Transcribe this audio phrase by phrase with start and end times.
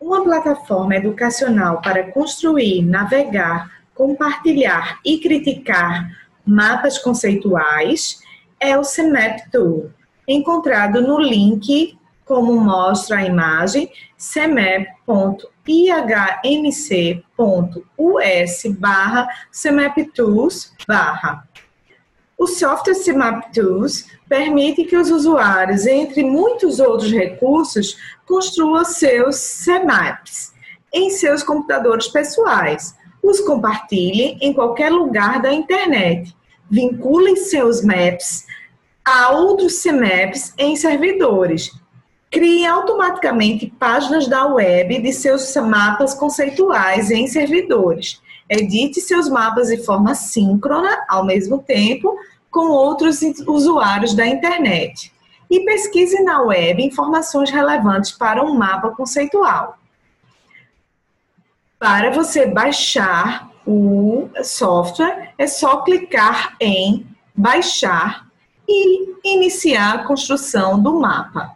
[0.00, 6.10] Uma plataforma educacional para construir, navegar, compartilhar e criticar
[6.44, 8.20] mapas conceituais
[8.60, 9.90] é o CMAP Tool,
[10.28, 14.86] encontrado no link, como mostra a imagem, cmap.ihmc.us
[18.78, 21.48] barra cmaptools barra.
[22.46, 30.52] O software CMAP Tools permite que os usuários, entre muitos outros recursos, construam seus CMAPs
[30.94, 36.36] em seus computadores pessoais, os compartilhem em qualquer lugar da internet,
[36.70, 38.46] vinculem seus maps
[39.04, 41.72] a outros CMAPs em servidores,
[42.30, 49.78] criem automaticamente páginas da web de seus mapas conceituais em servidores, edite seus mapas de
[49.78, 52.16] forma síncrona ao mesmo tempo
[52.56, 55.12] com outros usuários da internet
[55.50, 59.76] e pesquise na web informações relevantes para um mapa conceitual.
[61.78, 68.26] Para você baixar o software, é só clicar em baixar
[68.66, 71.54] e iniciar a construção do mapa.